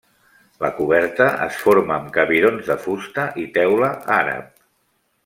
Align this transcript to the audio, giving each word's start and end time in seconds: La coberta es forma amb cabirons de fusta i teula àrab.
La 0.63 0.69
coberta 0.77 1.27
es 1.47 1.59
forma 1.65 1.93
amb 1.97 2.09
cabirons 2.17 2.71
de 2.71 2.79
fusta 2.87 3.27
i 3.45 3.49
teula 3.59 3.93
àrab. 4.21 4.49